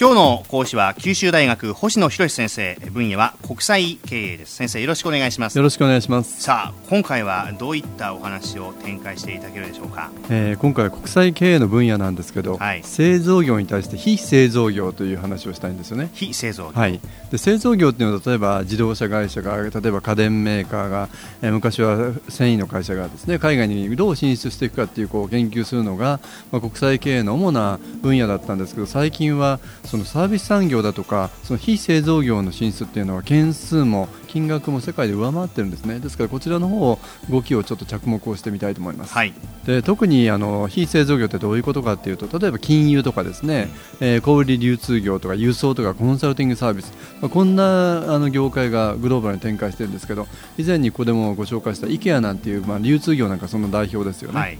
[0.00, 4.54] 今日の講師は九州大学星野博先生分野は国際経営です。
[4.54, 5.58] 先生よろしくお願いします。
[5.58, 6.40] よろしくお願いします。
[6.40, 16.08] さあ今回はどういったお話を展開していただけるでしょうか、えー、今回は国際経営の分野なんですけど、はい、製造業に対して非製造業という話をしたいんですよね。
[16.14, 16.80] 非製造業。
[16.80, 16.98] はい。
[17.30, 21.10] で製造業っていうのは例えば自動車会社が例えば家電メーカーが、
[21.42, 26.20] えー、昔は繊維の会社がですね海外にどう進出していくかっていうこう研究するのが、
[26.52, 29.60] まあ、国際経営の主な分野だったんですけど最近は
[29.90, 35.98] そのサービス産業だとかその非製造業の進出っていうのは件数も金額も世界で上回ってるんですね。
[35.98, 39.34] ですからこちらの方を動きをちょっと着目をしてみたいと思います、はい、
[39.66, 43.68] で特にあの非製造業ってどういうことかっていうと例えば金融とかですね、
[44.00, 54.58] えー、小売流通業とか輸送とかコンサルティングサービス、まあ、こんなあの業界がグローバルに展開してるんですけど以前にここでもご紹介した IKEA なんていう、まあ、流通業なんかその代表ですよね、はい、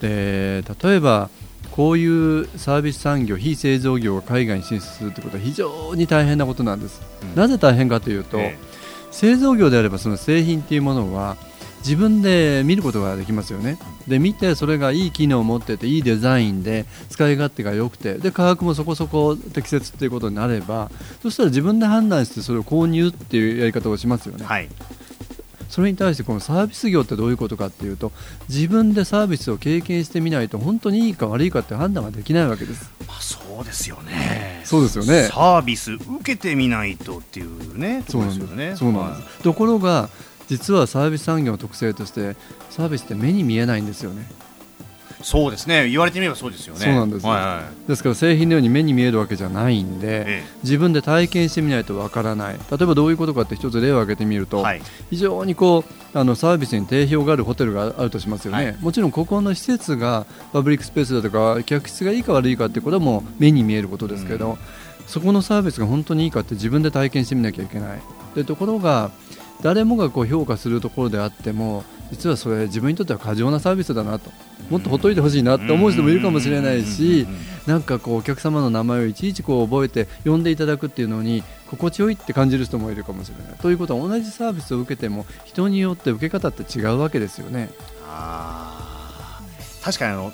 [0.00, 1.28] で例えば
[1.70, 7.00] こういうサービス産業、非製造業が海外に進出するということは非常に大変なことなんです。
[7.22, 8.58] うん、なぜ大変かというと、ええ、
[9.10, 11.36] 製造業であればその製品というものは
[11.80, 13.78] 自分で見ることができますよね。
[14.06, 20.90] で見てそれがいい機能を持ってていいデザインで使い勝手が良くてで価格もそこそこ適切ということになれば
[21.22, 24.44] そしたら自分で判断してそれを購入っていうやり方をしますよね。
[24.44, 24.68] はい
[25.68, 28.12] それに対してこのサービス業ってどういうことかっていうと
[28.48, 32.90] 自分でサービスを経験してみないと本当にいいか悪いかって判断ができないわけです。
[33.06, 34.62] まあ、そうですよね。
[34.64, 35.24] そうですよね。
[35.24, 38.04] サービス受けてみないとっていうね。
[38.08, 38.76] そうなんですよね。
[38.76, 39.38] そうなんです。
[39.42, 40.08] ところが
[40.48, 42.36] 実はサービス産業の特性として
[42.70, 44.26] サービスって目に見えないんですよね。
[45.22, 45.88] そうですね。
[45.88, 46.80] 言われてみればそうですよね。
[46.80, 52.54] そうなんです、はいはい、ですから製品のように目に見えるわけじゃないんで、ええ、自分で体験してみないとわからない。
[52.54, 64.58] 例えばどういうことかって一つ例を挙げてみると、はい、非常にこうあのサービスに定評があるホテルがあるとしますよね、はい、もちろんここの施設がパブリックスペースだとか客室がいいか悪いかってことはもう目に見えることですけど、うん、
[65.06, 68.00] そこのサービスが本当にいいかって自分で体験してみなきゃいけない。
[68.34, 69.10] でところが
[69.62, 74.30] 誰もがこう評価するところであっても実はそれ自分にとっては過剰なサービスだなと
[74.70, 77.26] もっとほっといてほしいなって思う人もいるかもしれないし
[77.66, 83.58] なんかこうお客様の名前をいちいちこう覚えて呼んでいただくっていうのに心地よいって感じる人もいるかもしれない。
[83.58, 87.68] ということは同じサービスを受けても人によって受け方って違うわけですよね。
[88.06, 89.40] あ
[89.82, 90.32] 確かにあの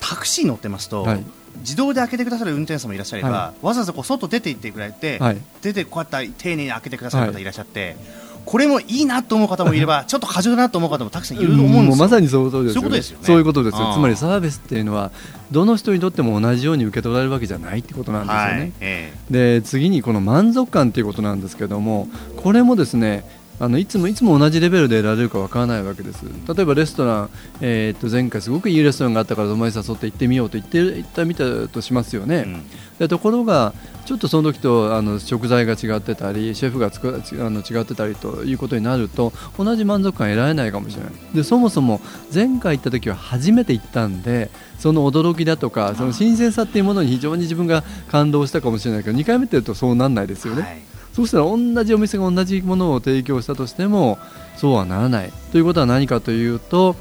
[0.00, 1.24] タクシー乗ってますと、はい、
[1.60, 7.96] 自動で開けてくださる運転手さんもいらっしゃれば、はい、わざわざこう外出て行ってくれて、はい、出てこうやって丁寧に開けてくださる方いらっしゃって。
[8.44, 13.24] これもいいなと思う方もいれば ちょっと過剰だなと思う方もたくさんいると思うんですまさにそういうことですよね。
[13.24, 13.92] そういうことですよ。
[13.94, 15.10] つまりサービスっていうのは
[15.50, 18.42] どの人にとっても同じように受け取られるわけじゃないってことなんですよね。
[18.42, 23.24] はいえー、で次にこの満足感っていうことなんですけどもこれもですね
[23.60, 26.24] あのいつもいつも同じレベルで得られるかわからないわけです。
[26.24, 32.62] 例えばレストラン、えー、と前回すごくいいレストランがあったからお前誘って行ってみようと言って行ったみたとしますよね、うん、
[32.98, 33.72] でところが
[34.04, 41.12] ちょっとその時とあの食材が違ってたりシェフがつくあの違ってたりということになると同じ満足感得られないかもしれない。
[41.34, 42.00] でそもそも
[42.32, 50.62] 前回行った時は初めて行ったんでその驚きだとかその新鮮さっていうものに非常に自分が感動したかもしれないけど2回目って言うとそうなんないですよね。
[50.62, 54.18] はいそうしたら同じお店が同じものを提供したとしても
[54.56, 56.96] そうはならないということは何かというと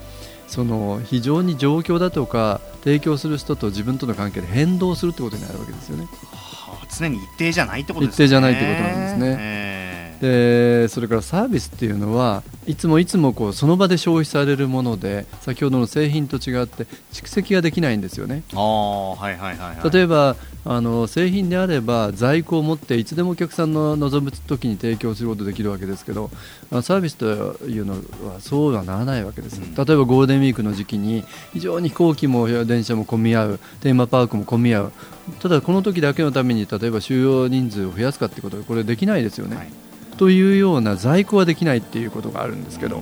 [0.48, 6.06] その非常に状況だとか提供する人と自分との関係で変動するってことになるわけですよね。
[6.32, 8.26] はあ、常に一定じゃないってことですね。
[8.26, 9.74] 一定じゃないってことなんですね。
[10.22, 18.44] でそれからサービスっていうのはいつもいつもこうその場で消費されるもので先ほどの製品と違って蓄積ができないんですよね。
[18.54, 26.30] はいはいはいはい、例えばあの製品であれば在庫を持っていつでもお客さんの望む時に提供することできるわけですけど
[26.70, 27.26] サービスと
[27.66, 27.96] いうの
[28.28, 34.94] はそうはならないわけです、うん、例えばゴールデンウィークの時期に非常に飛行機も電車も混み合うテーマパークも混み合う。
[35.40, 39.56] ただこの時だけのために例えば収容人数を増やすかということはこれできないですよね。
[39.56, 39.72] はい。
[40.18, 43.02] というような在庫はできないっていうことがあるんですけど、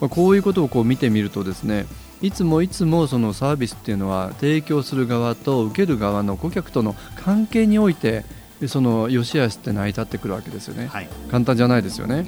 [0.00, 1.86] まあ、こういうことをこう見てみるとですね
[2.22, 8.24] いつもいつもそのサービスっていうのは提供する側と受ける側の顧客との関係において
[8.68, 12.24] その良し悪しって成り立ってくるわけですよね、はい、簡単じゃないですよね。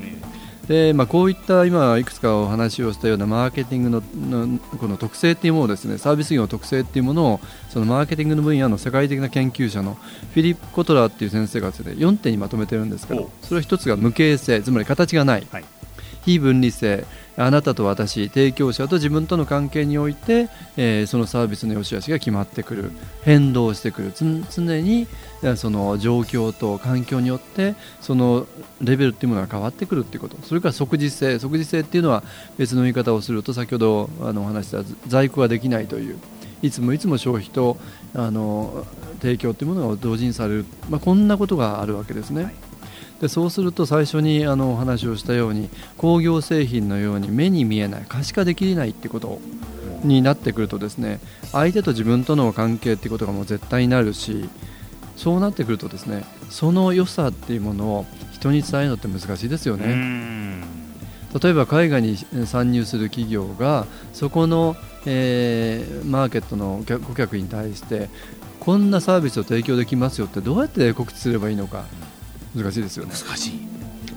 [0.67, 15.65] でまあ、こういった今いくつかお話をしたようなマーケティングののこの特性っていうものですねサービス業の特性っていうものをそのマーケティングの分野の世界的な研究者のフィリップ・コトラーっていう先生がですね4点にまとめてるんですけどそれは1つが無形性つまり形がない、はい、
[16.25, 17.05] 非分離性
[17.37, 22.93] あなたと私提供者と自分との関係において、えー、そのサービスの良し悪しが決まってくる
[23.23, 24.12] 変動してくる。
[24.15, 25.09] 常に
[25.56, 28.47] その状況と環境によってその
[28.81, 30.37] レベルっていうものが変わってくるっていうこと。
[30.43, 31.38] それから即時性。
[31.38, 32.23] 即時性っていうのは
[32.56, 36.19] 別の言い方をすると先ほどあのお話した在庫ができないという
[36.62, 37.77] いつもいつも消費と
[38.15, 38.87] あの
[39.20, 42.55] 提供というものが同時にされる、まあ、こんなことがあるわけですね。
[43.21, 49.41] でそうすると最初にあのお話をしたように工業製品のように目に見えない可視化できないってこと
[50.03, 51.21] になってくるとですね
[51.53, 54.49] 相手と自分との関係ってことがもう絶対になるし
[55.17, 60.85] そうなってくるとですねその良さっていうものを人に伝えるのって難しいですよね。
[61.43, 62.17] 例えば海外に
[62.47, 68.09] 参入する企業がそこの、えー、マーケットの顧客に対して
[68.61, 71.87] こんなサービスを提供できますよってどうやって告知すればいいのか
[72.55, 73.12] 難しいですよね。
[73.12, 73.53] 難しい。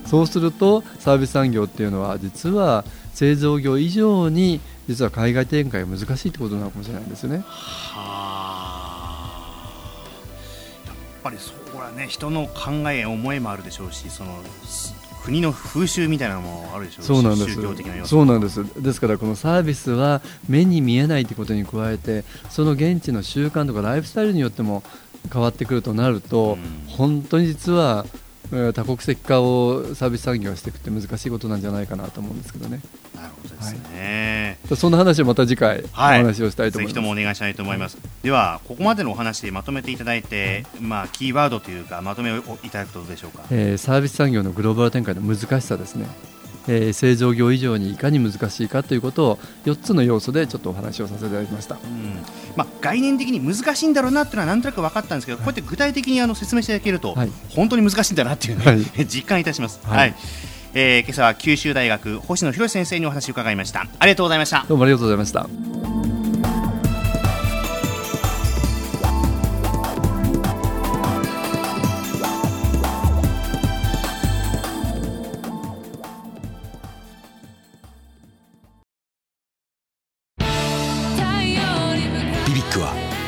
[0.05, 7.43] そうするとサービス産業っていうのは実は製造業以上に実は海外展開が難しいってことなのかもしれないんですよね。
[7.45, 8.13] は
[10.85, 14.37] やっぱりそこはね人の考え思いもあるでしょうしその
[15.25, 17.55] 国の風習みたいなのもあるでしょうそうなんです。
[18.05, 18.81] そうなんです。
[18.81, 24.83] ですからこのサービスは目に見えないということに加えてその現地の習慣とかライフスタイルによっても
[25.33, 28.05] 変わってくるとなると、うん、本当に実は
[28.49, 32.79] 多国籍化をサービス産業していくって難しいことなんじゃないかなと思うんですけどね。
[33.13, 34.57] なるほどですね。
[34.69, 36.93] はい、そんな話をまた次回お話をしたいと思います。
[36.93, 37.97] ぜひともお願いしたいと思います。
[37.97, 43.43] はい、ではここまでのお話でまとめていただいて、まあキーワードというかまとめをいただくとでしょうか？
[43.51, 46.07] えー、サービス産業のグローバル展開の難しさですね。
[46.67, 52.23] えー、製造業以上にいかに難しいかということを4つの要素でちょっとお話をさせていただきました、うん。
[52.55, 59.79] まあ、概念的に難しいんだろうなというのはなんとなく分かったんですけど、はい、こうやって具体的にあの説明していただけると、はい、本当に難しいんだなっていうね、はい、 実感いたします。
[59.83, 60.15] はい。
[60.73, 63.87] えー、今朝は九州大学星野博先生にお話を伺いました。
[63.99, 64.65] ありがとうございました。
[64.67, 65.76] どうもありがとうございました